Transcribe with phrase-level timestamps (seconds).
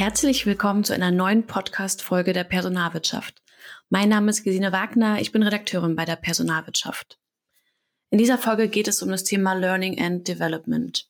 [0.00, 3.42] Herzlich willkommen zu einer neuen Podcast-Folge der Personalwirtschaft.
[3.90, 7.18] Mein Name ist Gesine Wagner, ich bin Redakteurin bei der Personalwirtschaft.
[8.08, 11.06] In dieser Folge geht es um das Thema Learning and Development.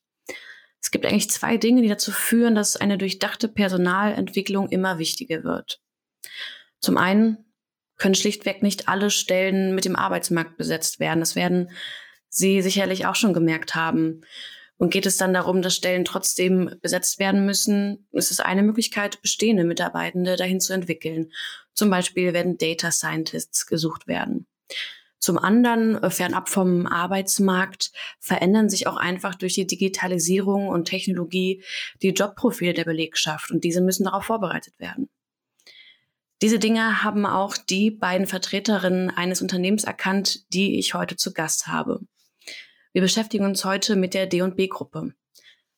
[0.83, 5.81] Es gibt eigentlich zwei Dinge, die dazu führen, dass eine durchdachte Personalentwicklung immer wichtiger wird.
[6.81, 7.45] Zum einen
[7.97, 11.21] können schlichtweg nicht alle Stellen mit dem Arbeitsmarkt besetzt werden.
[11.21, 11.71] Das werden
[12.29, 14.23] Sie sicherlich auch schon gemerkt haben.
[14.81, 19.21] Und geht es dann darum, dass Stellen trotzdem besetzt werden müssen, ist es eine Möglichkeit,
[19.21, 21.33] bestehende Mitarbeitende dahin zu entwickeln.
[21.75, 24.47] Zum Beispiel werden Data Scientists gesucht werden.
[25.19, 31.63] Zum anderen, äh, fernab vom Arbeitsmarkt, verändern sich auch einfach durch die Digitalisierung und Technologie
[32.01, 35.11] die Jobprofile der Belegschaft und diese müssen darauf vorbereitet werden.
[36.41, 41.67] Diese Dinge haben auch die beiden Vertreterinnen eines Unternehmens erkannt, die ich heute zu Gast
[41.67, 42.01] habe.
[42.93, 45.13] Wir beschäftigen uns heute mit der D&B-Gruppe.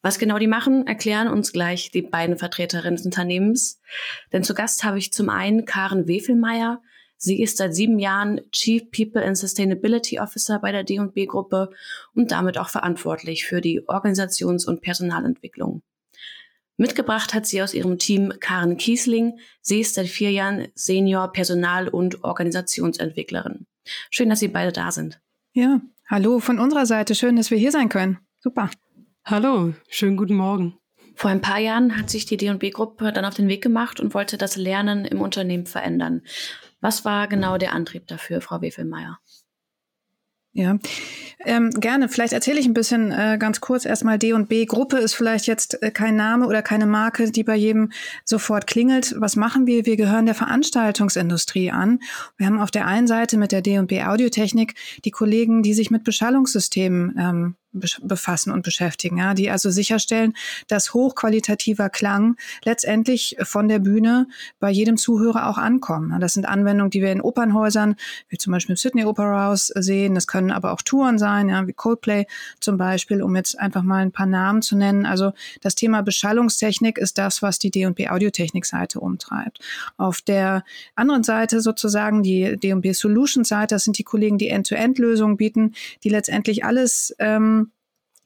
[0.00, 3.80] Was genau die machen, erklären uns gleich die beiden Vertreterinnen des Unternehmens.
[4.32, 6.82] Denn zu Gast habe ich zum einen Karen Wefelmeier.
[7.18, 11.70] Sie ist seit sieben Jahren Chief People and Sustainability Officer bei der D&B-Gruppe
[12.14, 15.82] und damit auch verantwortlich für die Organisations- und Personalentwicklung.
[16.78, 19.38] Mitgebracht hat sie aus ihrem Team Karen Kiesling.
[19.60, 23.66] Sie ist seit vier Jahren Senior Personal- und Organisationsentwicklerin.
[24.10, 25.20] Schön, dass Sie beide da sind.
[25.52, 25.80] Ja,
[26.12, 28.18] Hallo von unserer Seite, schön, dass wir hier sein können.
[28.38, 28.68] Super.
[29.24, 30.76] Hallo, schönen guten Morgen.
[31.14, 34.36] Vor ein paar Jahren hat sich die D&B-Gruppe dann auf den Weg gemacht und wollte
[34.36, 36.20] das Lernen im Unternehmen verändern.
[36.82, 39.20] Was war genau der Antrieb dafür, Frau Wefelmeier?
[40.54, 40.76] Ja,
[41.46, 42.10] ähm, gerne.
[42.10, 44.66] Vielleicht erzähle ich ein bisschen äh, ganz kurz erstmal D und B.
[44.66, 47.90] Gruppe ist vielleicht jetzt äh, kein Name oder keine Marke, die bei jedem
[48.26, 49.14] sofort klingelt.
[49.18, 49.86] Was machen wir?
[49.86, 52.00] Wir gehören der Veranstaltungsindustrie an.
[52.36, 54.74] Wir haben auf der einen Seite mit der D und B Audiotechnik
[55.06, 60.34] die Kollegen, die sich mit Beschallungssystemen ähm, befassen und beschäftigen, ja, die also sicherstellen,
[60.68, 64.26] dass hochqualitativer Klang letztendlich von der Bühne
[64.60, 66.12] bei jedem Zuhörer auch ankommt.
[66.20, 67.96] Das sind Anwendungen, die wir in Opernhäusern,
[68.28, 70.14] wie zum Beispiel im Sydney Opera House sehen.
[70.14, 72.26] Das können aber auch Touren sein, ja, wie Coldplay
[72.60, 75.06] zum Beispiel, um jetzt einfach mal ein paar Namen zu nennen.
[75.06, 79.60] Also das Thema Beschallungstechnik ist das, was die D&B Audiotechnik Seite umtreibt.
[79.96, 85.36] Auf der anderen Seite sozusagen die D&B Solutions Seite, das sind die Kollegen, die End-to-End-Lösungen
[85.36, 85.74] bieten,
[86.04, 87.61] die letztendlich alles ähm,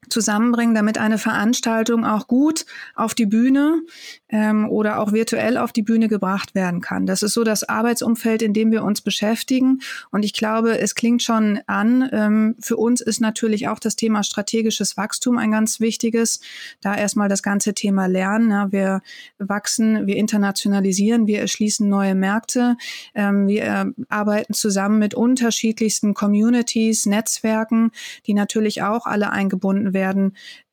[0.08, 3.82] zusammenbringen, damit eine Veranstaltung auch gut auf die Bühne
[4.28, 7.06] ähm, oder auch virtuell auf die Bühne gebracht werden kann.
[7.06, 9.80] Das ist so das Arbeitsumfeld, in dem wir uns beschäftigen.
[10.10, 12.08] Und ich glaube, es klingt schon an.
[12.12, 16.40] Ähm, für uns ist natürlich auch das Thema strategisches Wachstum ein ganz wichtiges.
[16.80, 18.50] Da erstmal das ganze Thema Lernen.
[18.50, 19.00] Ja, wir
[19.38, 22.76] wachsen, wir internationalisieren, wir erschließen neue Märkte.
[23.14, 27.92] Ähm, wir äh, arbeiten zusammen mit unterschiedlichsten Communities, Netzwerken,
[28.26, 29.92] die natürlich auch alle eingebunden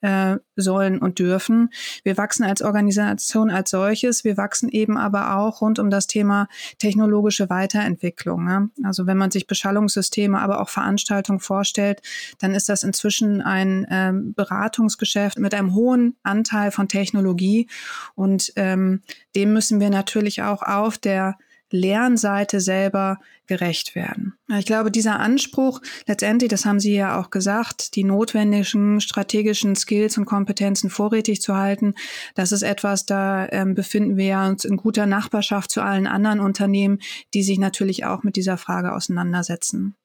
[0.02, 1.70] äh, sollen und dürfen.
[2.04, 4.24] Wir wachsen als Organisation als solches.
[4.24, 6.48] Wir wachsen eben aber auch rund um das Thema
[6.78, 8.44] technologische Weiterentwicklung.
[8.44, 8.70] Ne?
[8.84, 12.02] Also wenn man sich Beschallungssysteme, aber auch Veranstaltungen vorstellt,
[12.40, 17.70] dann ist das inzwischen ein ähm, Beratungsgeschäft mit einem hohen Anteil von Technologie
[18.16, 19.02] und ähm,
[19.36, 21.38] dem müssen wir natürlich auch auf der
[21.74, 24.36] Lernseite selber gerecht werden.
[24.58, 30.18] Ich glaube, dieser Anspruch, letztendlich, das haben Sie ja auch gesagt, die notwendigen strategischen Skills
[30.18, 31.96] und Kompetenzen vorrätig zu halten,
[32.36, 37.00] das ist etwas, da ähm, befinden wir uns in guter Nachbarschaft zu allen anderen Unternehmen,
[37.34, 39.96] die sich natürlich auch mit dieser Frage auseinandersetzen.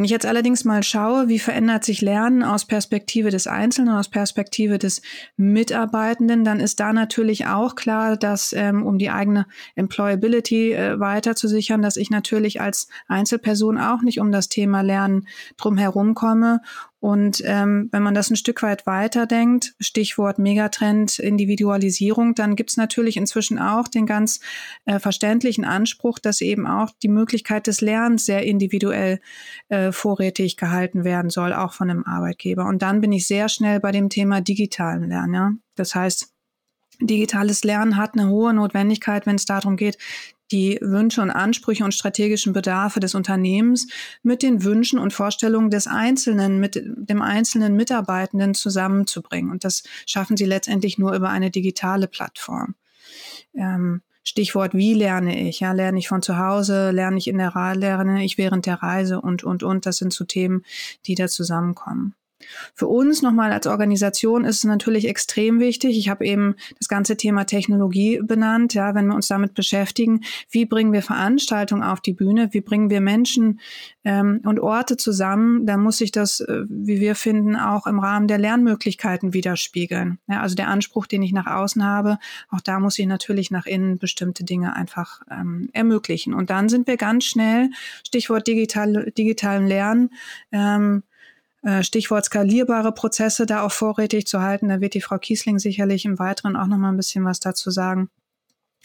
[0.00, 4.08] Wenn ich jetzt allerdings mal schaue, wie verändert sich Lernen aus Perspektive des Einzelnen, aus
[4.08, 5.02] Perspektive des
[5.36, 9.44] Mitarbeitenden, dann ist da natürlich auch klar, dass ähm, um die eigene
[9.74, 14.80] Employability äh, weiter zu sichern, dass ich natürlich als Einzelperson auch nicht um das Thema
[14.80, 15.28] Lernen
[15.58, 16.62] drum herum komme
[17.00, 23.16] und ähm, wenn man das ein Stück weit weiterdenkt, Stichwort Megatrend Individualisierung, dann gibt's natürlich
[23.16, 24.40] inzwischen auch den ganz
[24.84, 29.18] äh, verständlichen Anspruch, dass eben auch die Möglichkeit des Lernens sehr individuell
[29.70, 32.66] äh, vorrätig gehalten werden soll, auch von einem Arbeitgeber.
[32.66, 35.34] Und dann bin ich sehr schnell bei dem Thema digitalen Lernen.
[35.34, 35.52] Ja?
[35.76, 36.34] Das heißt,
[37.00, 39.96] digitales Lernen hat eine hohe Notwendigkeit, wenn es darum geht,
[40.52, 43.86] die Wünsche und Ansprüche und strategischen Bedarfe des Unternehmens
[44.22, 49.50] mit den Wünschen und Vorstellungen des Einzelnen, mit dem einzelnen Mitarbeitenden zusammenzubringen.
[49.50, 52.74] Und das schaffen sie letztendlich nur über eine digitale Plattform.
[53.54, 55.60] Ähm, Stichwort, wie lerne ich?
[55.60, 58.82] Ja, lerne ich von zu Hause, lerne ich in der Reise, lerne ich während der
[58.82, 59.86] Reise und, und, und.
[59.86, 60.62] Das sind so Themen,
[61.06, 62.14] die da zusammenkommen.
[62.74, 65.96] Für uns nochmal als Organisation ist es natürlich extrem wichtig.
[65.98, 68.74] Ich habe eben das ganze Thema Technologie benannt.
[68.74, 70.20] Ja, wenn wir uns damit beschäftigen,
[70.50, 73.60] wie bringen wir Veranstaltungen auf die Bühne, wie bringen wir Menschen
[74.04, 78.28] ähm, und Orte zusammen, dann muss sich das, äh, wie wir finden, auch im Rahmen
[78.28, 80.18] der Lernmöglichkeiten widerspiegeln.
[80.28, 82.18] Ja, also der Anspruch, den ich nach außen habe,
[82.50, 86.34] auch da muss ich natürlich nach innen bestimmte Dinge einfach ähm, ermöglichen.
[86.34, 87.70] Und dann sind wir ganz schnell,
[88.06, 90.10] Stichwort digital, digitalen Lernen,
[90.52, 91.09] ähm, äh,
[91.82, 94.68] Stichwort skalierbare Prozesse da auch vorrätig zu halten.
[94.68, 97.70] Da wird die Frau Kiesling sicherlich im Weiteren auch noch mal ein bisschen was dazu
[97.70, 98.08] sagen.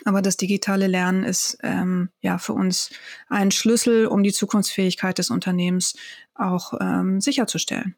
[0.03, 2.89] Aber das digitale Lernen ist ähm, ja für uns
[3.29, 5.95] ein Schlüssel, um die Zukunftsfähigkeit des Unternehmens
[6.33, 7.95] auch ähm, sicherzustellen.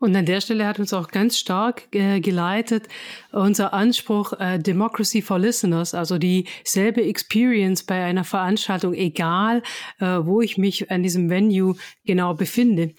[0.00, 2.86] Und an der Stelle hat uns auch ganz stark äh, geleitet
[3.32, 9.62] unser Anspruch äh, Democracy for Listeners, also dieselbe Experience bei einer Veranstaltung, egal
[9.98, 12.94] äh, wo ich mich an diesem Venue genau befinde.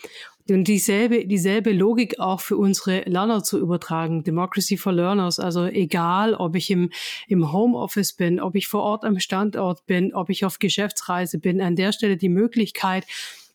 [0.52, 4.24] Und dieselbe, dieselbe Logik auch für unsere Lerner zu übertragen.
[4.24, 5.40] Democracy for Learners.
[5.40, 6.90] Also egal, ob ich im,
[7.28, 11.62] im Homeoffice bin, ob ich vor Ort am Standort bin, ob ich auf Geschäftsreise bin,
[11.62, 13.06] an der Stelle die Möglichkeit,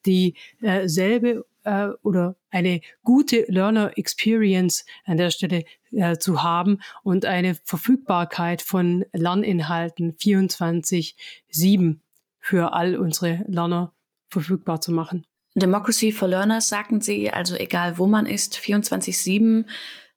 [0.06, 7.54] dieselbe äh, oder eine gute Learner Experience an der Stelle äh, zu haben und eine
[7.54, 11.98] Verfügbarkeit von Lerninhalten 24-7
[12.38, 13.92] für all unsere Lerner
[14.28, 15.26] verfügbar zu machen.
[15.54, 19.66] Democracy for Learners sagten sie, also egal wo man ist, 24-7,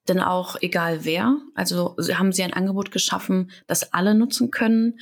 [0.08, 1.38] denn auch egal wer.
[1.54, 5.00] Also haben sie ein Angebot geschaffen, das alle nutzen können.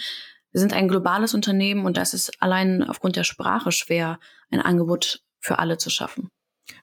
[0.52, 4.20] Wir sind ein globales Unternehmen und das ist allein aufgrund der Sprache schwer,
[4.52, 6.30] ein Angebot für alle zu schaffen.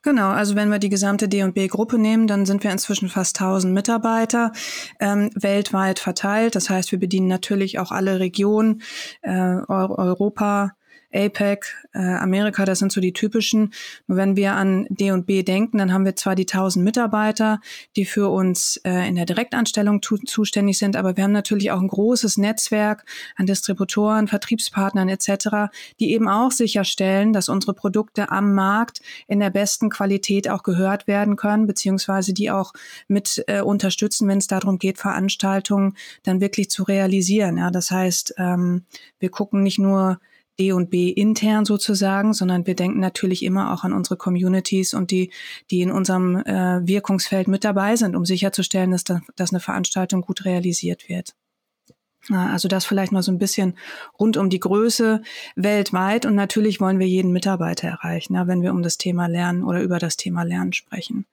[0.03, 4.53] Genau, also wenn wir die gesamte D&B-Gruppe nehmen, dann sind wir inzwischen fast 1000 Mitarbeiter
[5.01, 6.55] ähm, weltweit verteilt.
[6.55, 8.83] Das heißt, wir bedienen natürlich auch alle Regionen,
[9.23, 9.33] äh,
[9.69, 10.73] Europa,
[11.13, 13.73] APEC, äh, Amerika, das sind so die typischen.
[14.07, 17.61] Nur wenn wir an D&B denken, dann haben wir zwar die 1000 Mitarbeiter,
[17.97, 21.89] die für uns äh, in der Direktanstellung zuständig sind, aber wir haben natürlich auch ein
[21.89, 23.05] großes Netzwerk
[23.37, 29.51] an Distributoren, Vertriebspartnern etc., die eben auch sicherstellen, dass unsere Produkte am Markt in der
[29.51, 32.73] besten Qualität auch gehört werden können, beziehungsweise die auch
[33.09, 37.59] mit äh, unterstützen, wenn es darum geht, Veranstaltungen dann wirklich zu realisieren.
[37.59, 38.85] Ja, das heißt, ähm,
[39.19, 40.19] wir gucken nicht nur
[40.59, 45.11] D und B intern sozusagen, sondern wir denken natürlich immer auch an unsere Communities und
[45.11, 45.33] die,
[45.71, 50.21] die in unserem äh, Wirkungsfeld mit dabei sind, um sicherzustellen, dass, da, dass eine Veranstaltung
[50.23, 51.35] gut realisiert wird.
[52.31, 53.77] Also das vielleicht mal so ein bisschen
[54.19, 55.23] rund um die Größe
[55.57, 59.83] weltweit und natürlich wollen wir jeden Mitarbeiter erreichen, wenn wir um das Thema Lernen oder
[59.83, 61.27] über das Thema Lernen sprechen.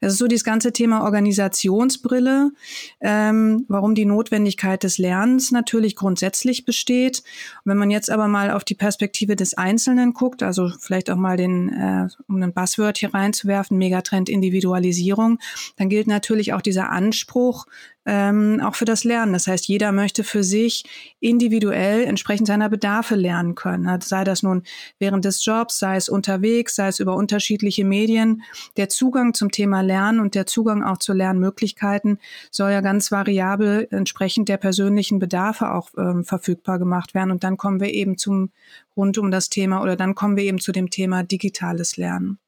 [0.00, 2.52] Das ist so dieses ganze Thema Organisationsbrille,
[3.00, 7.22] ähm, warum die Notwendigkeit des Lernens natürlich grundsätzlich besteht.
[7.64, 11.36] wenn man jetzt aber mal auf die Perspektive des Einzelnen guckt, also vielleicht auch mal
[11.36, 15.38] den, äh, um ein Buzzword hier reinzuwerfen, Megatrend Individualisierung,
[15.76, 17.66] dann gilt natürlich auch dieser Anspruch,
[18.06, 19.32] ähm, auch für das Lernen.
[19.32, 20.84] Das heißt, jeder möchte für sich
[21.20, 24.00] individuell entsprechend seiner Bedarfe lernen können.
[24.00, 24.62] Sei das nun
[24.98, 28.42] während des Jobs, sei es unterwegs, sei es über unterschiedliche Medien.
[28.76, 32.18] Der Zugang zum Thema Lernen und der Zugang auch zu Lernmöglichkeiten
[32.50, 37.30] soll ja ganz variabel entsprechend der persönlichen Bedarfe auch ähm, verfügbar gemacht werden.
[37.30, 38.50] Und dann kommen wir eben zum
[38.96, 42.38] rund um das Thema oder dann kommen wir eben zu dem Thema digitales Lernen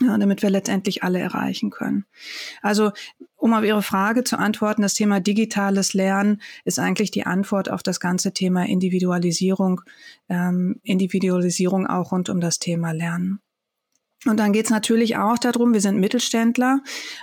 [0.00, 2.04] ja, damit wir letztendlich alle erreichen können.
[2.62, 2.92] Also,
[3.36, 7.82] um auf Ihre Frage zu antworten, das Thema digitales Lernen ist eigentlich die Antwort auf
[7.82, 9.82] das ganze Thema Individualisierung,
[10.28, 13.40] ähm, Individualisierung auch rund um das Thema Lernen.
[14.26, 16.80] Und dann geht es natürlich auch darum, wir sind Mittelständler,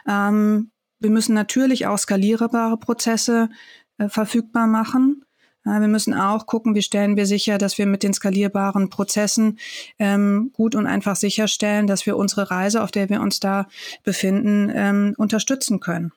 [0.08, 3.50] ähm, wir müssen natürlich auch skalierbare Prozesse
[3.98, 5.24] äh, verfügbar machen.
[5.64, 9.60] Wir müssen auch gucken, wie stellen wir sicher, dass wir mit den skalierbaren Prozessen
[10.00, 13.68] ähm, gut und einfach sicherstellen, dass wir unsere Reise, auf der wir uns da
[14.04, 16.14] befinden, ähm, unterstützen können.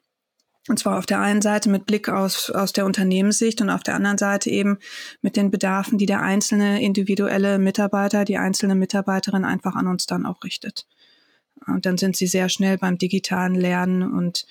[0.69, 3.97] Und zwar auf der einen Seite mit Blick aus, aus der Unternehmenssicht und auf der
[3.97, 4.79] anderen Seite eben
[5.21, 10.25] mit den Bedarfen, die der einzelne individuelle Mitarbeiter, die einzelne Mitarbeiterin einfach an uns dann
[10.25, 10.87] auch richtet.
[11.67, 14.47] Und dann sind sie sehr schnell beim digitalen Lernen und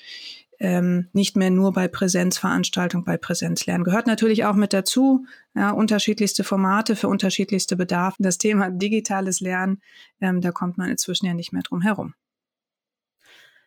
[0.64, 3.84] ähm, nicht mehr nur bei Präsenzveranstaltungen, bei Präsenzlernen.
[3.84, 8.24] Gehört natürlich auch mit dazu, ja, unterschiedlichste Formate für unterschiedlichste Bedarfe.
[8.24, 9.82] Das Thema digitales Lernen,
[10.22, 12.14] ähm, da kommt man inzwischen ja nicht mehr drum herum.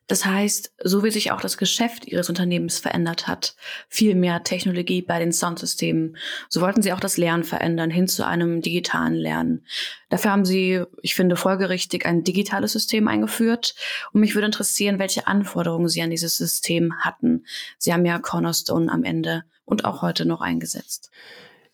[0.06, 3.56] Das heißt, so wie sich auch das Geschäft ihres Unternehmens verändert hat,
[3.88, 6.16] viel mehr Technologie bei den Soundsystemen,
[6.48, 9.64] so wollten sie auch das Lernen verändern hin zu einem digitalen Lernen.
[10.08, 13.74] Dafür haben sie, ich finde, folgerichtig ein digitales System eingeführt.
[14.12, 17.44] Und mich würde interessieren, welche Anforderungen sie an dieses System hatten.
[17.78, 21.10] Sie haben ja Cornerstone am Ende und auch heute noch eingesetzt.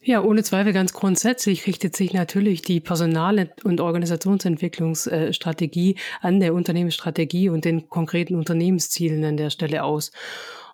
[0.05, 7.49] Ja, ohne Zweifel ganz grundsätzlich richtet sich natürlich die Personal- und Organisationsentwicklungsstrategie an der Unternehmensstrategie
[7.49, 10.11] und den konkreten Unternehmenszielen an der Stelle aus.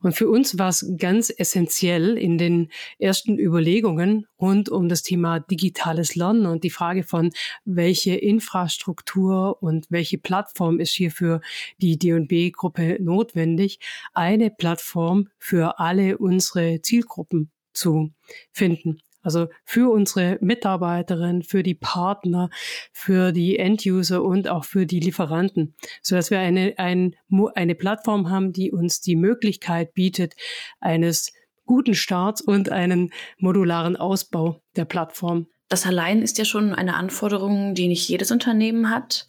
[0.00, 5.40] Und für uns war es ganz essentiell in den ersten Überlegungen rund um das Thema
[5.40, 7.28] digitales Lernen und die Frage von,
[7.66, 11.42] welche Infrastruktur und welche Plattform ist hier für
[11.82, 13.78] die D&B-Gruppe notwendig,
[14.14, 18.14] eine Plattform für alle unsere Zielgruppen zu
[18.52, 19.02] finden.
[19.28, 22.48] Also für unsere Mitarbeiterinnen, für die Partner,
[22.94, 27.14] für die End-User und auch für die Lieferanten, so dass wir eine, ein,
[27.54, 30.34] eine Plattform haben, die uns die Möglichkeit bietet,
[30.80, 31.34] eines
[31.66, 35.46] guten Starts und einen modularen Ausbau der Plattform.
[35.68, 39.26] Das allein ist ja schon eine Anforderung, die nicht jedes Unternehmen hat.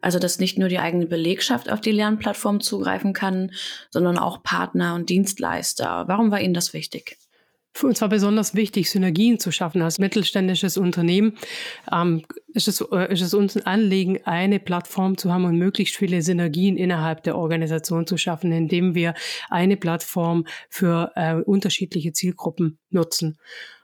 [0.00, 3.50] Also, dass nicht nur die eigene Belegschaft auf die Lernplattform zugreifen kann,
[3.90, 6.04] sondern auch Partner und Dienstleister.
[6.06, 7.18] Warum war Ihnen das wichtig?
[7.72, 9.80] Für uns war besonders wichtig, Synergien zu schaffen.
[9.82, 11.38] Als mittelständisches Unternehmen
[11.92, 15.96] ähm, ist, es, äh, ist es uns ein Anliegen, eine Plattform zu haben und möglichst
[15.96, 19.14] viele Synergien innerhalb der Organisation zu schaffen, indem wir
[19.48, 23.38] eine Plattform für äh, unterschiedliche Zielgruppen nutzen.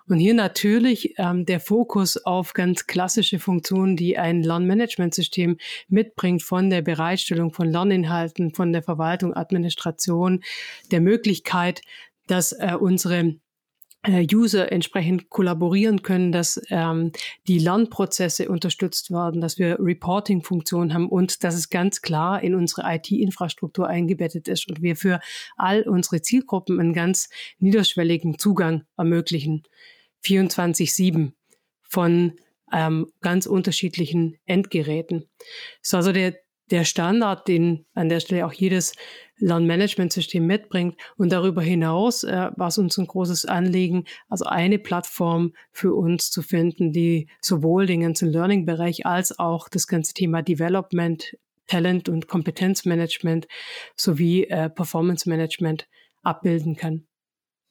[0.09, 6.71] Und hier natürlich ähm, der Fokus auf ganz klassische Funktionen, die ein Lernmanagementsystem mitbringt, von
[6.71, 10.43] der Bereitstellung von Lerninhalten, von der Verwaltung, Administration,
[10.93, 11.81] der Möglichkeit,
[12.29, 13.37] dass äh, unsere äh,
[14.33, 17.13] User entsprechend kollaborieren können, dass ähm,
[17.49, 22.83] die Lernprozesse unterstützt werden, dass wir Reporting-Funktionen haben und dass es ganz klar in unsere
[22.95, 25.21] IT-Infrastruktur eingebettet ist und wir für
[25.57, 29.63] all unsere Zielgruppen einen ganz niederschwelligen Zugang ermöglichen.
[30.25, 31.33] 24-7
[31.83, 32.33] von
[32.73, 35.29] ähm, ganz unterschiedlichen Endgeräten.
[35.83, 36.35] So also der,
[36.71, 38.93] der Standard, den an der Stelle auch jedes
[39.39, 40.97] Lernmanagementsystem mitbringt.
[41.17, 46.31] Und darüber hinaus äh, war es uns ein großes Anliegen, also eine Plattform für uns
[46.31, 52.29] zu finden, die sowohl den ganzen Learning-Bereich als auch das ganze Thema Development, Talent und
[52.29, 53.47] Kompetenzmanagement
[53.97, 55.89] sowie äh, Performance Management
[56.23, 57.07] abbilden kann.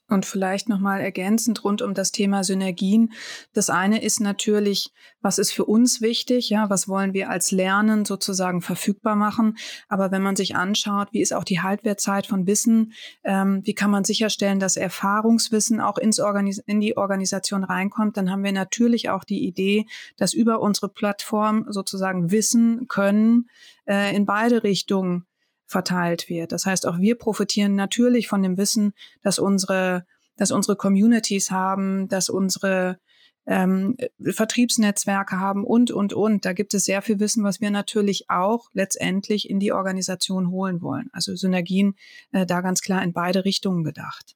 [0.07, 3.13] Und vielleicht nochmal ergänzend rund um das Thema Synergien.
[3.53, 6.51] Das eine ist natürlich, was ist für uns wichtig?
[6.51, 9.57] Ja, was wollen wir als Lernen sozusagen verfügbar machen?
[9.89, 12.93] Aber wenn man sich anschaut, wie ist auch die Haltwertzeit von Wissen?
[13.23, 18.15] Ähm, wie kann man sicherstellen, dass Erfahrungswissen auch ins Organis in die Organisation reinkommt?
[18.15, 23.49] Dann haben wir natürlich auch die Idee, dass über unsere Plattform sozusagen Wissen können
[23.87, 25.25] äh, in beide Richtungen
[25.65, 26.51] verteilt wird.
[26.51, 30.05] Das heißt, auch wir profitieren natürlich von dem Wissen, dass unsere,
[30.37, 32.99] dass unsere Communities haben, dass unsere
[33.47, 36.45] ähm, Vertriebsnetzwerke haben und, und, und.
[36.45, 40.81] Da gibt es sehr viel Wissen, was wir natürlich auch letztendlich in die Organisation holen
[40.81, 41.09] wollen.
[41.13, 41.95] Also Synergien
[42.31, 44.35] äh, da ganz klar in beide Richtungen gedacht.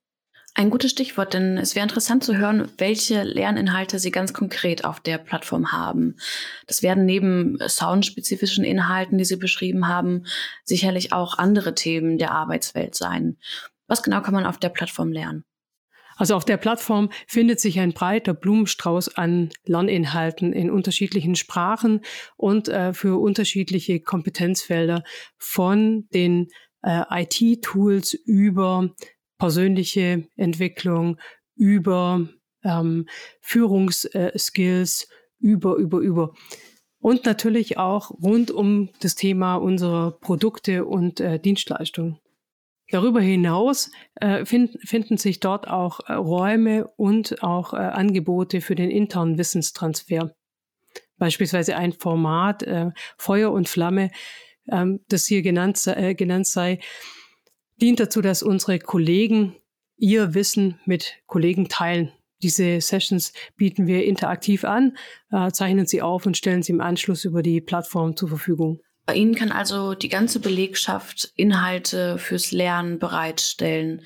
[0.56, 5.00] Ein gutes Stichwort, denn es wäre interessant zu hören, welche Lerninhalte Sie ganz konkret auf
[5.00, 6.18] der Plattform haben.
[6.68, 10.26] Das werden neben soundspezifischen Inhalten, die Sie beschrieben haben,
[10.64, 13.38] sicherlich auch andere Themen der Arbeitswelt sein.
[13.88, 15.46] Was genau kann man auf der Plattform lernen?
[16.18, 22.02] Also auf der Plattform findet sich ein breiter Blumenstrauß an Lerninhalten in unterschiedlichen Sprachen
[22.36, 25.04] und äh, für unterschiedliche Kompetenzfelder
[25.38, 26.50] von den
[26.82, 28.94] äh, IT-Tools über
[29.40, 31.18] persönliche Entwicklung,
[31.56, 32.28] über
[32.64, 33.08] ähm,
[33.42, 35.08] Führungsskills,
[35.40, 36.34] über, über, über.
[37.00, 42.20] Und natürlich auch rund um das Thema unserer Produkte und äh, Dienstleistungen.
[42.92, 48.76] Darüber hinaus äh, find, finden sich dort auch äh, Räume und auch äh, Angebote für
[48.76, 50.34] den internen Wissenstransfer.
[51.18, 54.10] Beispielsweise ein Format äh, Feuer und Flamme,
[54.70, 56.80] ähm, das hier genannt, äh, genannt sei,
[57.82, 59.56] dient dazu, dass unsere Kollegen
[59.98, 62.12] ihr Wissen mit Kollegen teilen.
[62.42, 64.98] Diese Sessions bieten wir interaktiv an,
[65.32, 68.80] äh, zeichnen sie auf und stellen sie im Anschluss über die Plattform zur Verfügung.
[69.06, 74.04] Bei Ihnen kann also die ganze Belegschaft Inhalte fürs Lernen bereitstellen.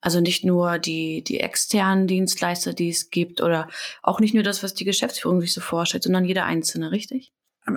[0.00, 3.68] Also nicht nur die, die externen Dienstleister, die es gibt, oder
[4.02, 7.32] auch nicht nur das, was die Geschäftsführung sich so vorstellt, sondern jeder Einzelne, richtig?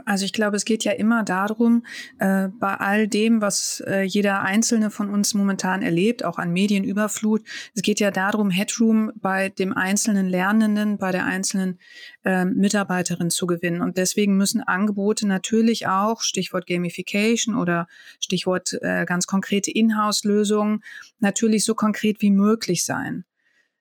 [0.06, 1.86] Also ich glaube, es geht ja immer darum,
[2.20, 7.42] äh, bei all dem, was äh, jeder Einzelne von uns momentan erlebt, auch an Medienüberflut,
[7.76, 11.80] es geht ja darum, Headroom bei dem einzelnen Lernenden, bei der einzelnen
[12.24, 13.82] äh, Mitarbeiterin zu gewinnen.
[13.82, 17.88] Und deswegen müssen Angebote natürlich auch, Stichwort Gamification oder
[18.20, 20.84] Stichwort äh, ganz konkrete Inhouse-Lösungen,
[21.20, 23.26] natürlich so konkret wie möglich sein.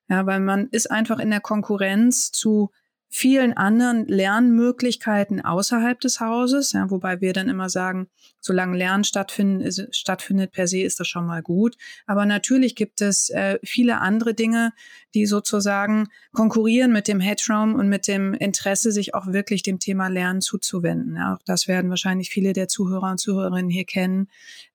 [0.09, 2.71] Ja, weil man ist einfach in der Konkurrenz zu
[3.13, 8.07] vielen anderen Lernmöglichkeiten außerhalb des Hauses, ja, wobei wir dann immer sagen,
[8.39, 11.75] solange Lernen stattfinden, ist, stattfindet per se, ist das schon mal gut.
[12.07, 14.71] Aber natürlich gibt es äh, viele andere Dinge,
[15.13, 20.07] die sozusagen konkurrieren mit dem Headraum und mit dem Interesse, sich auch wirklich dem Thema
[20.07, 21.17] Lernen zuzuwenden.
[21.17, 24.29] Ja, auch das werden wahrscheinlich viele der Zuhörer und Zuhörerinnen hier kennen.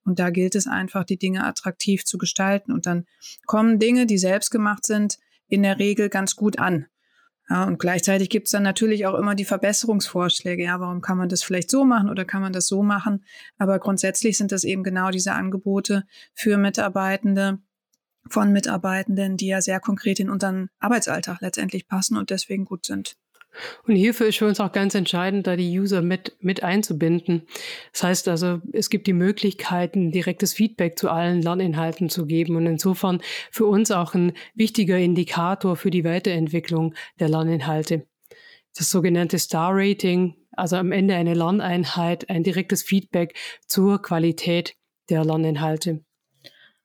[0.05, 2.71] Und da gilt es einfach, die Dinge attraktiv zu gestalten.
[2.71, 3.07] Und dann
[3.47, 6.87] kommen Dinge, die selbst gemacht sind, in der Regel ganz gut an.
[7.49, 10.65] Ja, und gleichzeitig gibt es dann natürlich auch immer die Verbesserungsvorschläge.
[10.65, 13.25] Ja, warum kann man das vielleicht so machen oder kann man das so machen?
[13.57, 17.59] Aber grundsätzlich sind das eben genau diese Angebote für Mitarbeitende,
[18.29, 23.17] von Mitarbeitenden, die ja sehr konkret in unseren Arbeitsalltag letztendlich passen und deswegen gut sind.
[23.85, 27.43] Und hierfür ist für uns auch ganz entscheidend, da die User mit, mit einzubinden.
[27.93, 32.67] Das heißt also, es gibt die Möglichkeiten, direktes Feedback zu allen Lerninhalten zu geben und
[32.67, 33.21] insofern
[33.51, 38.07] für uns auch ein wichtiger Indikator für die Weiterentwicklung der Lerninhalte.
[38.77, 43.35] Das sogenannte Star Rating, also am Ende eine Lerneinheit, ein direktes Feedback
[43.67, 44.75] zur Qualität
[45.09, 46.05] der Lerninhalte.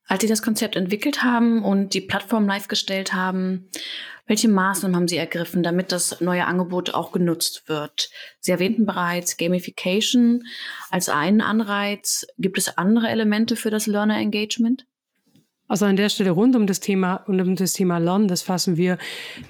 [0.08, 3.70] Als Sie das Konzept entwickelt haben und die Plattform live gestellt haben,
[4.31, 8.09] welche Maßnahmen haben Sie ergriffen, damit das neue Angebot auch genutzt wird?
[8.39, 10.43] Sie erwähnten bereits Gamification
[10.89, 12.25] als einen Anreiz.
[12.38, 14.85] Gibt es andere Elemente für das Learner Engagement?
[15.67, 18.77] Also an der Stelle rund um das Thema, rund um das Thema Lernen, das fassen
[18.77, 18.97] wir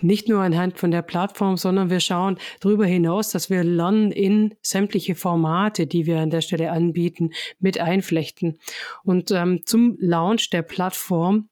[0.02, 4.56] nicht nur anhand von der Plattform, sondern wir schauen darüber hinaus, dass wir Lernen in
[4.64, 8.58] sämtliche Formate, die wir an der Stelle anbieten, mit einflechten.
[9.04, 11.50] Und ähm, zum Launch der Plattform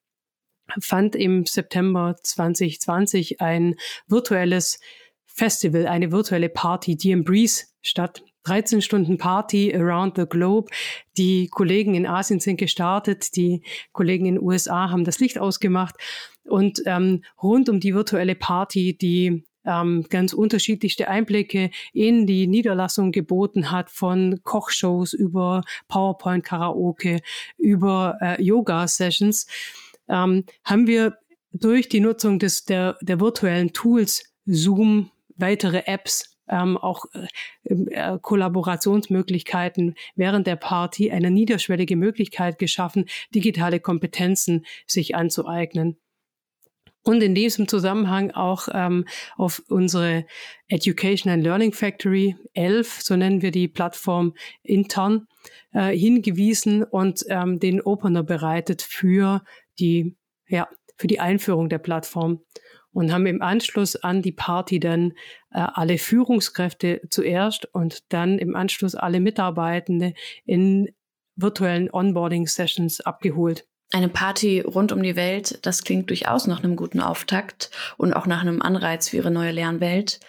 [0.82, 3.76] fand im September 2020 ein
[4.08, 4.80] virtuelles
[5.26, 8.24] Festival, eine virtuelle Party, die Breeze statt.
[8.44, 10.72] 13 Stunden Party around the globe.
[11.18, 15.96] Die Kollegen in Asien sind gestartet, die Kollegen in den USA haben das Licht ausgemacht
[16.46, 23.12] und ähm, rund um die virtuelle Party, die ähm, ganz unterschiedlichste Einblicke in die Niederlassung
[23.12, 27.22] geboten hat, von Kochshows über PowerPoint-Karaoke,
[27.58, 29.48] über äh, Yoga-Sessions,
[30.10, 31.18] ähm, haben wir
[31.51, 38.20] durch die Nutzung des, der, der virtuellen Tools Zoom, weitere Apps, ähm, auch äh, äh,
[38.22, 45.98] Kollaborationsmöglichkeiten während der Party eine niederschwellige Möglichkeit geschaffen, digitale Kompetenzen sich anzueignen.
[47.04, 49.06] Und in diesem Zusammenhang auch ähm,
[49.38, 50.25] auf unsere
[50.68, 55.28] Education and Learning Factory 11, so nennen wir die Plattform intern,
[55.72, 59.44] äh, hingewiesen und ähm, den Opener bereitet für
[59.79, 60.15] die,
[60.48, 62.42] ja, für die Einführung der Plattform
[62.92, 65.11] und haben im Anschluss an die Party dann
[65.51, 70.13] äh, alle Führungskräfte zuerst und dann im Anschluss alle Mitarbeitende
[70.46, 70.89] in
[71.35, 73.65] virtuellen Onboarding-Sessions abgeholt.
[73.92, 78.27] Eine Party rund um die Welt, das klingt durchaus nach einem guten Auftakt und auch
[78.27, 80.20] nach einem Anreiz für Ihre neue Lernwelt.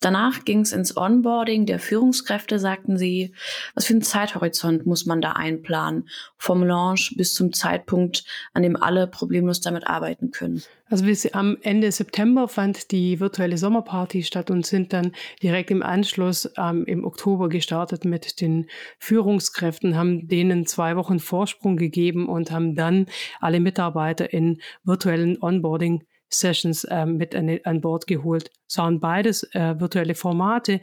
[0.00, 3.34] Danach ging es ins Onboarding der Führungskräfte, sagten sie.
[3.74, 6.08] Was für einen Zeithorizont muss man da einplanen?
[6.38, 10.62] Vom Launch bis zum Zeitpunkt, an dem alle problemlos damit arbeiten können.
[10.88, 15.82] Also bis am Ende September fand die virtuelle Sommerparty statt und sind dann direkt im
[15.82, 22.50] Anschluss ähm, im Oktober gestartet mit den Führungskräften, haben denen zwei Wochen Vorsprung gegeben und
[22.50, 23.06] haben dann
[23.38, 28.50] alle Mitarbeiter in virtuellen Onboarding Sessions ähm, mit an, an, Bord geholt.
[28.68, 30.80] Es beides äh, virtuelle Formate,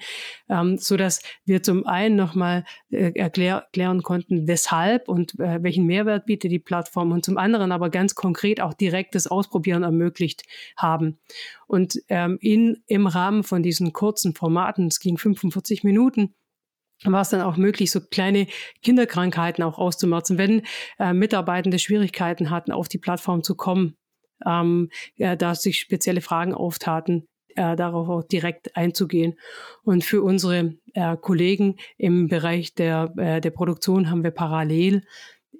[0.49, 5.85] ähm, so dass wir zum einen nochmal äh, erklär, erklären konnten, weshalb und äh, welchen
[5.85, 10.43] Mehrwert bietet die Plattform und zum anderen aber ganz konkret auch direktes Ausprobieren ermöglicht
[10.75, 11.19] haben.
[11.67, 16.33] Und ähm, in, im Rahmen von diesen kurzen Formaten, es ging 45 Minuten,
[17.03, 18.47] war es dann auch möglich, so kleine
[18.81, 20.63] Kinderkrankheiten auch auszumerzen, wenn
[20.99, 23.95] äh, Mitarbeitende Schwierigkeiten hatten, auf die Plattform zu kommen
[24.45, 29.37] ähm, ja, da sich spezielle Fragen auftaten, äh, darauf auch direkt einzugehen.
[29.83, 35.03] Und für unsere äh, Kollegen im Bereich der, äh, der Produktion haben wir parallel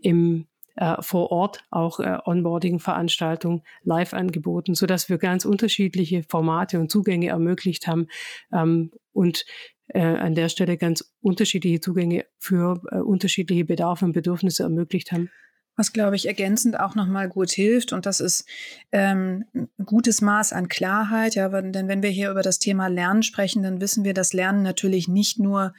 [0.01, 6.79] im äh, vor Ort auch äh, Onboarding-Veranstaltungen live angeboten, so dass wir ganz unterschiedliche Formate
[6.79, 8.07] und Zugänge ermöglicht haben
[8.53, 9.43] ähm, und
[9.87, 15.31] äh, an der Stelle ganz unterschiedliche Zugänge für unterschiedliche Bedarfe und Bedürfnisse ermöglicht haben.
[15.77, 18.45] Was, glaube ich, ergänzend auch nochmal gut hilft, und das ist
[18.91, 21.35] ähm, ein gutes Maß an Klarheit.
[21.35, 24.63] Ja, denn wenn wir hier über das Thema Lernen sprechen, dann wissen wir, dass Lernen
[24.63, 25.73] natürlich nicht nur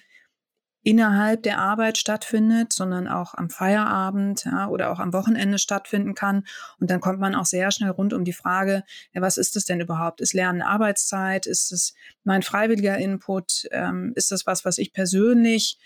[0.89, 6.47] innerhalb der Arbeit stattfindet, sondern auch am Feierabend ja, oder auch am Wochenende stattfinden kann.
[6.81, 9.65] Und dann kommt man auch sehr schnell rund um die Frage, ja, was ist es
[9.65, 10.21] denn überhaupt?
[10.21, 11.47] Ist Lernen Arbeitszeit?
[11.47, 13.69] Ist es mein freiwilliger Input?
[13.71, 15.79] Ähm, ist das was, was ich persönlich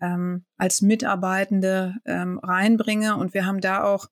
[0.00, 3.16] ähm, als Mitarbeitende ähm, reinbringe.
[3.16, 4.06] Und wir haben da auch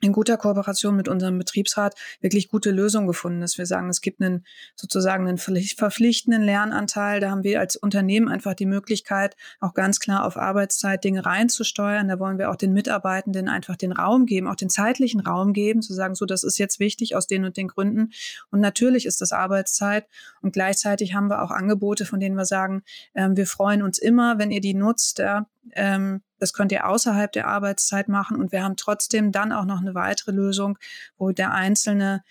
[0.00, 4.20] in guter Kooperation mit unserem Betriebsrat wirklich gute Lösungen gefunden, dass wir sagen, es gibt
[4.20, 7.20] einen sozusagen einen verpflichtenden Lernanteil.
[7.20, 12.08] Da haben wir als Unternehmen einfach die Möglichkeit, auch ganz klar auf Arbeitszeit Dinge reinzusteuern.
[12.08, 15.82] Da wollen wir auch den Mitarbeitenden einfach den Raum geben, auch den zeitlichen Raum geben,
[15.82, 18.12] zu sagen, so, das ist jetzt wichtig aus den und den Gründen.
[18.50, 20.06] Und natürlich ist das Arbeitszeit.
[20.40, 22.82] Und gleichzeitig haben wir auch Angebote, von denen wir sagen,
[23.12, 25.18] äh, wir freuen uns immer, wenn ihr die nutzt.
[25.18, 29.64] Ja, ähm, das könnt ihr außerhalb der Arbeitszeit machen und wir haben trotzdem dann auch
[29.64, 30.78] noch eine weitere Lösung,
[31.18, 32.22] wo der einzelne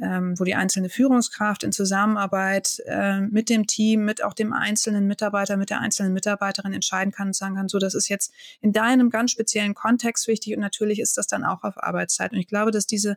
[0.00, 5.06] ähm, wo die einzelne Führungskraft in Zusammenarbeit äh, mit dem Team, mit auch dem einzelnen
[5.06, 8.72] Mitarbeiter, mit der einzelnen Mitarbeiterin entscheiden kann und sagen kann, so, das ist jetzt in
[8.72, 12.32] deinem ganz speziellen Kontext wichtig und natürlich ist das dann auch auf Arbeitszeit.
[12.32, 13.16] Und ich glaube, dass diese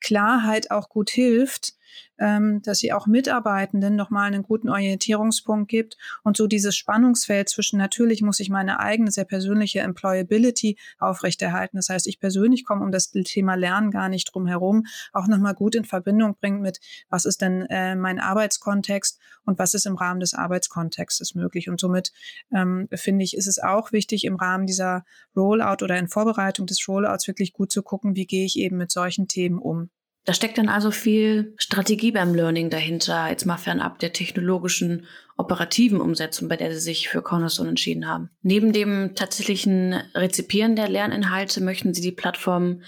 [0.00, 1.74] Klarheit auch gut hilft,
[2.18, 7.78] ähm, dass sie auch Mitarbeitenden nochmal einen guten Orientierungspunkt gibt und so dieses Spannungsfeld zwischen
[7.78, 11.76] natürlich muss ich meine eigene sehr persönliche Employability aufrechterhalten.
[11.76, 15.54] Das heißt, ich persönlich komme um das Thema Lernen gar nicht drum herum, auch nochmal
[15.54, 19.96] gut in Verbindung bringt mit, was ist denn äh, mein Arbeitskontext und was ist im
[19.96, 21.68] Rahmen des Arbeitskontextes möglich.
[21.68, 22.12] Und somit
[22.54, 26.86] ähm, finde ich, ist es auch wichtig, im Rahmen dieser Rollout oder in Vorbereitung des
[26.86, 29.90] Rollouts wirklich gut zu gucken, wie gehe ich eben mit solchen Themen um.
[30.28, 35.06] Da steckt dann also viel Strategie beim Learning dahinter, jetzt mal fernab der technologischen,
[35.38, 38.28] operativen Umsetzung, bei der Sie sich für Cornerstone entschieden haben.
[38.42, 42.82] Neben dem tatsächlichen Rezipieren der Lerninhalte möchten Sie die Plattform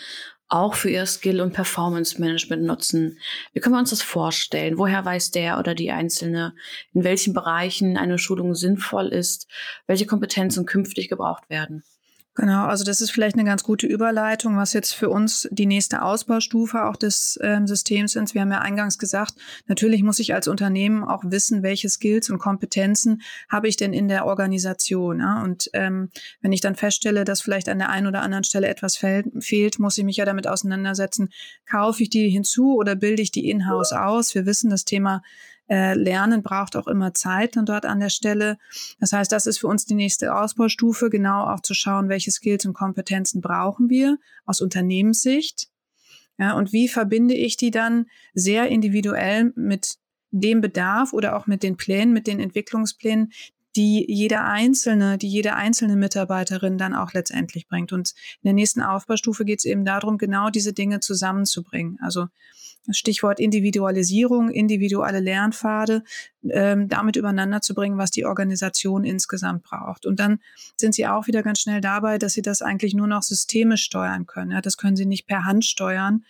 [0.48, 3.16] auch für Ihr Skill- und Performance-Management nutzen.
[3.54, 4.76] Wie können wir uns das vorstellen?
[4.76, 6.52] Woher weiß der oder die Einzelne,
[6.92, 9.48] in welchen Bereichen eine Schulung sinnvoll ist,
[9.86, 11.84] welche Kompetenzen künftig gebraucht werden?
[12.40, 16.00] Genau, also das ist vielleicht eine ganz gute Überleitung, was jetzt für uns die nächste
[16.00, 18.32] Ausbaustufe auch des ähm, Systems ist.
[18.32, 19.34] Wir haben ja eingangs gesagt,
[19.66, 24.08] natürlich muss ich als Unternehmen auch wissen, welche Skills und Kompetenzen habe ich denn in
[24.08, 25.20] der Organisation.
[25.20, 25.42] Ja?
[25.42, 26.08] Und ähm,
[26.40, 29.98] wenn ich dann feststelle, dass vielleicht an der einen oder anderen Stelle etwas fehlt, muss
[29.98, 31.28] ich mich ja damit auseinandersetzen,
[31.70, 34.34] kaufe ich die hinzu oder bilde ich die in-house aus?
[34.34, 35.20] Wir wissen, das Thema
[35.70, 38.58] äh, Lernen braucht auch immer Zeit und dort an der Stelle.
[38.98, 42.66] Das heißt, das ist für uns die nächste Ausbaustufe, genau auch zu schauen, welche Skills
[42.66, 45.68] und Kompetenzen brauchen wir aus Unternehmenssicht.
[46.38, 49.98] Ja, und wie verbinde ich die dann sehr individuell mit
[50.32, 53.32] dem Bedarf oder auch mit den Plänen, mit den Entwicklungsplänen,
[53.76, 57.92] die jeder einzelne, die jede einzelne Mitarbeiterin dann auch letztendlich bringt.
[57.92, 61.98] Und in der nächsten Aufbaustufe geht es eben darum, genau diese Dinge zusammenzubringen.
[62.00, 62.26] Also
[62.92, 66.02] Stichwort Individualisierung, individuelle Lernpfade,
[66.48, 70.06] ähm, damit übereinander zu bringen, was die Organisation insgesamt braucht.
[70.06, 70.40] Und dann
[70.76, 74.26] sind sie auch wieder ganz schnell dabei, dass sie das eigentlich nur noch systemisch steuern
[74.26, 74.50] können.
[74.52, 76.24] Ja, das können sie nicht per Hand steuern,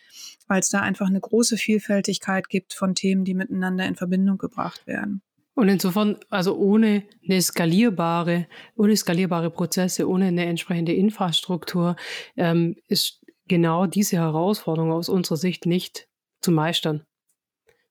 [0.49, 4.87] weil es da einfach eine große Vielfältigkeit gibt von Themen, die miteinander in Verbindung gebracht
[4.87, 5.23] werden.
[5.55, 8.46] Und insofern, also ohne eine skalierbare,
[8.77, 11.96] ohne skalierbare Prozesse, ohne eine entsprechende Infrastruktur,
[12.37, 16.09] ähm, ist genau diese Herausforderung aus unserer Sicht nicht
[16.40, 17.05] zu meistern.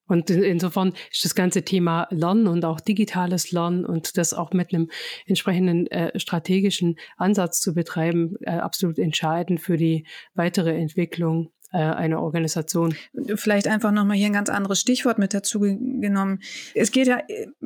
[0.10, 4.74] Und insofern ist das ganze Thema Lernen und auch digitales Lernen und das auch mit
[4.74, 4.90] einem
[5.28, 12.20] entsprechenden äh, strategischen Ansatz zu betreiben, äh, absolut entscheidend für die weitere Entwicklung äh, eine
[12.20, 12.96] Organisation.
[13.36, 16.40] Vielleicht einfach nochmal hier ein ganz anderes Stichwort mit dazu genommen.
[16.74, 17.20] Es geht ja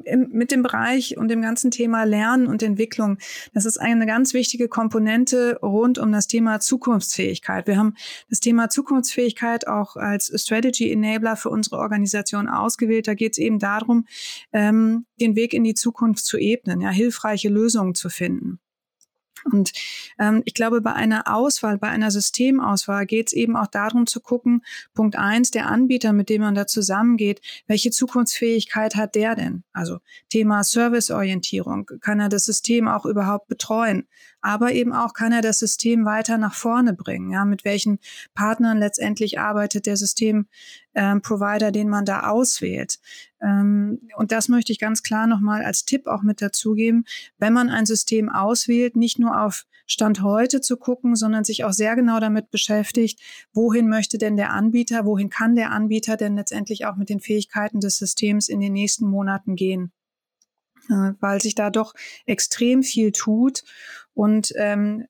[0.04, 3.18] im, mit dem Bereich und dem ganzen Thema Lernen und Entwicklung.
[3.54, 7.68] Das ist eine ganz wichtige Komponente rund um das Thema Zukunftsfähigkeit.
[7.68, 7.96] Wir haben
[8.30, 13.08] das Thema Zukunftsfähigkeit auch als Strategy Enabler für unsere Organisation ausgewählt.
[13.08, 14.06] Da geht es eben darum,
[14.52, 18.60] ähm, den Weg in die Zukunft zu ebnen, ja, hilfreiche Lösungen zu finden.
[19.52, 19.74] Und
[20.20, 24.22] ähm, ich glaube, bei einer Auswahl, bei einer Systemauswahl geht es eben auch darum zu
[24.22, 24.62] gucken,
[24.94, 29.64] Punkt eins, der Anbieter, mit dem man da zusammengeht, welche Zukunftsfähigkeit hat der denn?
[29.74, 34.08] Also Thema Serviceorientierung, kann er das System auch überhaupt betreuen?
[34.44, 37.32] Aber eben auch kann er das System weiter nach vorne bringen.
[37.32, 38.00] Ja, mit welchen
[38.36, 43.00] Partnern letztendlich arbeitet der Systemprovider, ähm, den man da auswählt.
[43.42, 47.06] Ähm, und das möchte ich ganz klar nochmal als Tipp auch mit dazugeben.
[47.38, 51.74] Wenn man ein System auswählt, nicht nur auf Stand heute zu gucken, sondern sich auch
[51.74, 53.20] sehr genau damit beschäftigt,
[53.54, 57.80] wohin möchte denn der Anbieter, wohin kann der Anbieter denn letztendlich auch mit den Fähigkeiten
[57.80, 59.92] des Systems in den nächsten Monaten gehen.
[60.90, 61.94] Weil sich da doch
[62.26, 63.64] extrem viel tut
[64.14, 65.06] und ähm,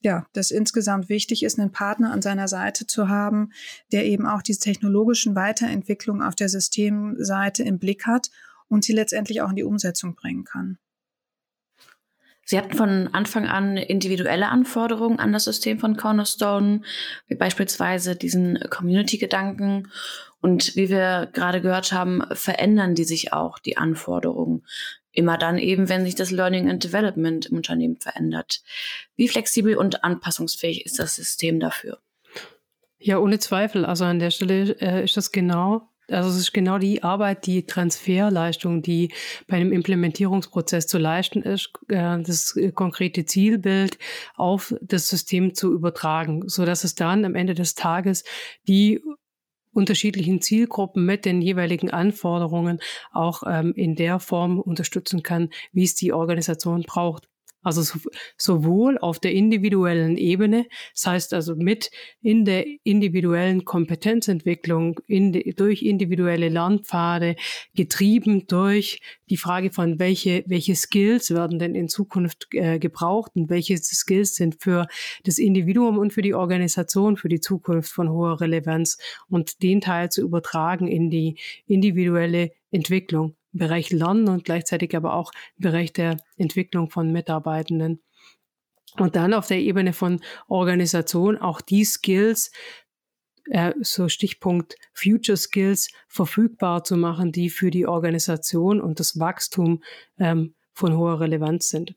[0.00, 3.52] ja, das insgesamt wichtig ist, einen Partner an seiner Seite zu haben,
[3.90, 8.30] der eben auch diese technologischen Weiterentwicklungen auf der Systemseite im Blick hat
[8.68, 10.78] und sie letztendlich auch in die Umsetzung bringen kann.
[12.44, 16.80] Sie hatten von Anfang an individuelle Anforderungen an das System von Cornerstone,
[17.26, 19.90] wie beispielsweise diesen Community-Gedanken.
[20.40, 24.64] Und wie wir gerade gehört haben, verändern die sich auch, die Anforderungen.
[25.18, 28.62] Immer dann eben, wenn sich das Learning and Development im Unternehmen verändert.
[29.16, 31.98] Wie flexibel und anpassungsfähig ist das System dafür?
[33.00, 33.84] Ja, ohne Zweifel.
[33.84, 37.66] Also an der Stelle äh, ist das genau also es ist genau die Arbeit, die
[37.66, 39.12] Transferleistung, die
[39.46, 43.98] bei einem Implementierungsprozess zu leisten ist, äh, das konkrete Zielbild
[44.34, 48.24] auf das System zu übertragen, so dass es dann am Ende des Tages
[48.68, 49.02] die
[49.78, 52.80] unterschiedlichen Zielgruppen mit den jeweiligen Anforderungen
[53.12, 57.27] auch ähm, in der Form unterstützen kann, wie es die Organisation braucht.
[57.62, 57.98] Also
[58.36, 61.90] sowohl auf der individuellen Ebene, das heißt also mit
[62.22, 67.36] in der individuellen Kompetenzentwicklung, in durch individuelle Lernpfade,
[67.74, 73.50] getrieben durch die Frage von welche, welche Skills werden denn in Zukunft äh, gebraucht und
[73.50, 74.86] welche Skills sind für
[75.24, 80.10] das Individuum und für die Organisation für die Zukunft von hoher Relevanz und den Teil
[80.10, 83.37] zu übertragen in die individuelle Entwicklung.
[83.52, 88.02] Bereich Lernen und gleichzeitig aber auch im Bereich der Entwicklung von Mitarbeitenden.
[88.96, 92.50] Und dann auf der Ebene von Organisation auch die Skills,
[93.50, 99.82] äh, so Stichpunkt Future Skills, verfügbar zu machen, die für die Organisation und das Wachstum
[100.18, 101.94] ähm, von hoher Relevanz sind.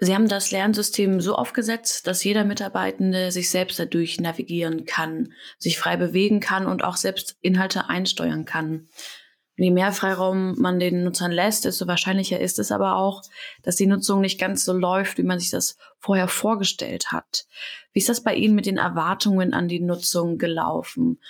[0.00, 5.76] Sie haben das Lernsystem so aufgesetzt, dass jeder Mitarbeitende sich selbst dadurch navigieren kann, sich
[5.76, 8.88] frei bewegen kann und auch selbst Inhalte einsteuern kann
[9.58, 13.22] je mehr Freiraum man den Nutzern lässt, desto wahrscheinlicher ist es aber auch,
[13.62, 17.46] dass die Nutzung nicht ganz so läuft, wie man sich das vorher vorgestellt hat.
[17.92, 21.20] Wie ist das bei Ihnen mit den Erwartungen an die Nutzung gelaufen?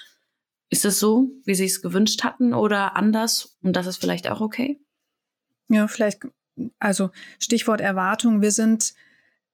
[0.69, 3.57] Ist es so, wie Sie es gewünscht hatten oder anders?
[3.63, 4.79] Und das ist vielleicht auch okay?
[5.69, 6.21] Ja, vielleicht,
[6.79, 8.43] also Stichwort Erwartung.
[8.43, 8.93] Wir sind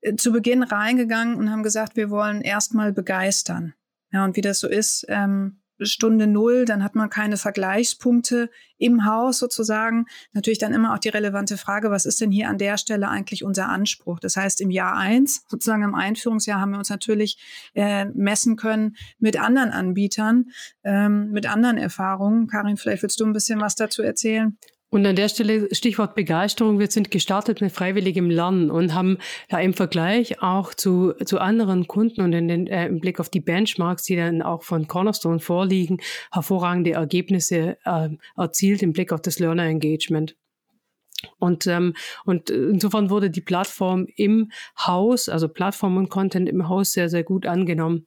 [0.01, 3.75] äh, zu Beginn reingegangen und haben gesagt, wir wollen erstmal begeistern.
[4.11, 9.05] Ja, und wie das so ist, ähm, Stunde Null, dann hat man keine Vergleichspunkte im
[9.05, 10.07] Haus sozusagen.
[10.33, 13.45] Natürlich dann immer auch die relevante Frage, was ist denn hier an der Stelle eigentlich
[13.45, 14.21] unser Anspruch?
[14.21, 17.39] Das heißt, im Jahr eins, sozusagen im Einführungsjahr, haben wir uns natürlich
[17.75, 20.47] äh, messen können mit anderen Anbietern,
[20.83, 22.47] ähm, mit anderen Erfahrungen.
[22.47, 24.57] Karin, vielleicht willst du ein bisschen was dazu erzählen?
[24.95, 26.79] Und an der Stelle Stichwort Begeisterung.
[26.79, 29.19] Wir sind gestartet mit freiwilligem Lernen und haben
[29.51, 33.29] ja im Vergleich auch zu, zu anderen Kunden und in den, äh, im Blick auf
[33.29, 35.99] die Benchmarks, die dann auch von Cornerstone vorliegen,
[36.31, 40.37] hervorragende Ergebnisse äh, erzielt im Blick auf das Learner Engagement.
[41.41, 46.93] Und, ähm, und insofern wurde die Plattform im Haus, also Plattform und Content im Haus
[46.93, 48.07] sehr, sehr gut angenommen.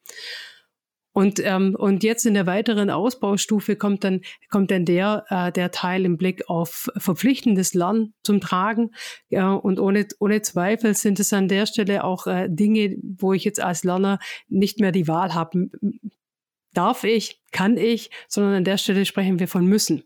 [1.17, 5.71] Und, ähm, und jetzt in der weiteren Ausbaustufe kommt dann, kommt dann der, äh, der
[5.71, 8.91] Teil im Blick auf verpflichtendes Lernen zum Tragen.
[9.27, 13.45] Ja, und ohne, ohne Zweifel sind es an der Stelle auch äh, Dinge, wo ich
[13.45, 15.71] jetzt als Lerner nicht mehr die Wahl habe.
[16.75, 20.03] Darf ich, kann ich, sondern an der Stelle sprechen wir von müssen.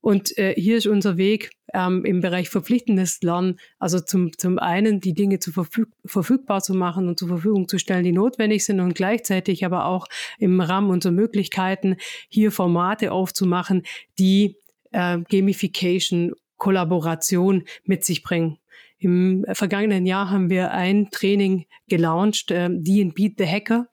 [0.00, 5.00] Und äh, hier ist unser Weg ähm, im Bereich verpflichtendes Lernen, also zum, zum einen
[5.00, 8.80] die Dinge zu verfüg verfügbar zu machen und zur Verfügung zu stellen, die notwendig sind
[8.80, 10.06] und gleichzeitig aber auch
[10.38, 11.96] im Rahmen unserer Möglichkeiten
[12.28, 13.82] hier Formate aufzumachen,
[14.18, 14.56] die
[14.92, 18.58] äh, Gamification, Kollaboration mit sich bringen.
[18.98, 23.86] Im vergangenen Jahr haben wir ein Training gelauncht, äh, Beat the Hacker.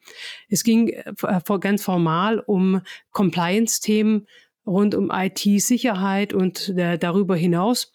[0.49, 1.13] Es ging äh,
[1.61, 4.27] ganz formal um Compliance-Themen,
[4.67, 7.93] rund um IT-Sicherheit und äh, darüber hinaus.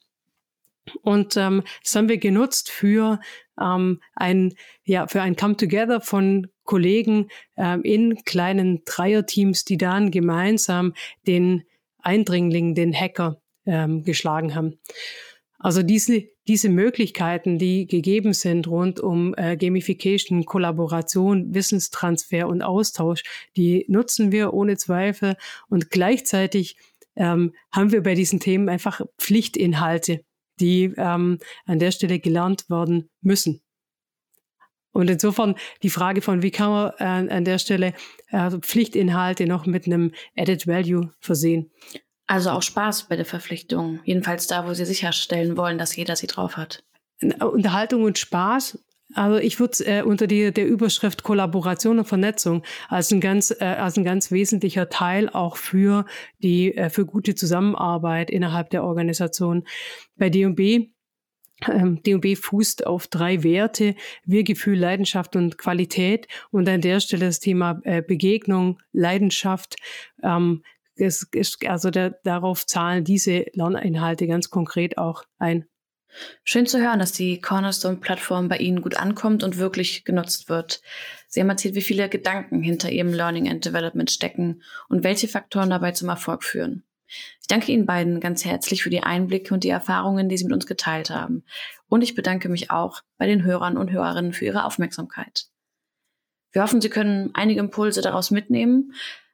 [1.02, 3.20] Und ähm, das haben wir genutzt für
[3.60, 4.54] ähm, ein
[4.84, 10.94] ja für ein Come Together von Kollegen ähm, in kleinen Dreierteams, die dann gemeinsam
[11.26, 11.64] den
[11.98, 14.78] Eindringling, den Hacker ähm, geschlagen haben.
[15.58, 23.22] Also diese, diese Möglichkeiten, die gegeben sind rund um äh, Gamification, Kollaboration, Wissenstransfer und Austausch,
[23.56, 25.36] die nutzen wir ohne Zweifel.
[25.68, 26.76] Und gleichzeitig
[27.16, 30.24] ähm, haben wir bei diesen Themen einfach Pflichtinhalte,
[30.60, 33.60] die ähm, an der Stelle gelernt werden müssen.
[34.92, 37.94] Und insofern die Frage von, wie kann man äh, an der Stelle
[38.28, 41.70] äh, Pflichtinhalte noch mit einem Added Value versehen?
[42.26, 44.00] Also auch Spaß bei der Verpflichtung.
[44.04, 46.82] Jedenfalls da, wo sie sicherstellen wollen, dass jeder sie drauf hat.
[47.40, 48.78] Unterhaltung und Spaß.
[49.14, 53.64] Also ich würde äh, unter die, der Überschrift Kollaboration und Vernetzung als ein ganz äh,
[53.64, 56.06] als ein ganz wesentlicher Teil auch für
[56.38, 59.64] die äh, für gute Zusammenarbeit innerhalb der Organisation.
[60.16, 60.88] Bei D&B
[61.68, 66.26] ähm, DB fußt auf drei Werte, Wir-Gefühl, Leidenschaft und Qualität.
[66.50, 69.76] Und an der Stelle das Thema äh, Begegnung, Leidenschaft,
[70.22, 70.62] ähm,
[70.96, 75.66] es, es, also der, darauf zahlen diese Lerninhalte ganz konkret auch ein.
[76.44, 80.82] Schön zu hören, dass die Cornerstone-Plattform bei Ihnen gut ankommt und wirklich genutzt wird.
[81.26, 85.70] Sie haben erzählt, wie viele Gedanken hinter Ihrem Learning and Development stecken und welche Faktoren
[85.70, 86.84] dabei zum Erfolg führen.
[87.40, 90.52] Ich danke Ihnen beiden ganz herzlich für die Einblicke und die Erfahrungen, die Sie mit
[90.52, 91.44] uns geteilt haben.
[91.88, 95.46] Und ich bedanke mich auch bei den Hörern und Hörerinnen für Ihre Aufmerksamkeit.
[96.52, 98.92] Wir hoffen, Sie können einige Impulse daraus mitnehmen.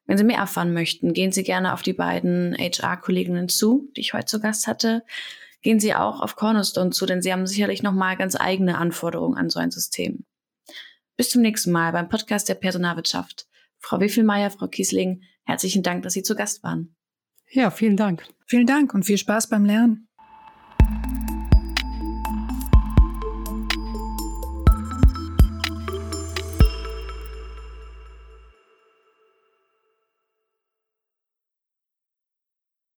[0.08, 4.14] Wenn Sie mehr erfahren möchten, gehen Sie gerne auf die beiden HR-Kolleginnen zu, die ich
[4.14, 5.04] heute zu Gast hatte.
[5.60, 9.50] Gehen Sie auch auf Cornerstone zu, denn Sie haben sicherlich nochmal ganz eigene Anforderungen an
[9.50, 10.24] so ein System.
[11.18, 13.46] Bis zum nächsten Mal beim Podcast der Personalwirtschaft.
[13.80, 16.96] Frau Wiffelmeier, Frau Kiesling, herzlichen Dank, dass Sie zu Gast waren.
[17.50, 18.26] Ja, vielen Dank.
[18.46, 20.07] Vielen Dank und viel Spaß beim Lernen.